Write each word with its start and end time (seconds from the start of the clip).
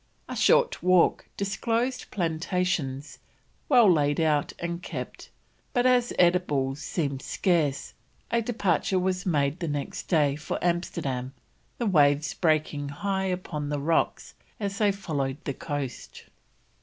A 0.27 0.35
short 0.35 0.81
walk 0.81 1.25
disclosed 1.37 2.09
plantations 2.09 3.19
"well 3.69 3.87
laid 3.87 4.19
out 4.19 4.51
and 4.57 4.81
kept," 4.81 5.29
but 5.73 5.85
as 5.85 6.11
eatables 6.17 6.81
seemed 6.81 7.21
scarce, 7.21 7.93
a 8.31 8.41
departure 8.41 8.97
was 8.97 9.27
made 9.27 9.59
the 9.59 9.67
next 9.67 10.07
day 10.07 10.35
for 10.35 10.57
Amsterdam, 10.59 11.35
the 11.77 11.85
waves 11.85 12.33
breaking 12.33 12.89
high 12.89 13.25
upon 13.25 13.69
the 13.69 13.79
rocks 13.79 14.33
as 14.59 14.79
they 14.79 14.91
followed 14.91 15.37
the 15.43 15.53
coast. 15.53 16.23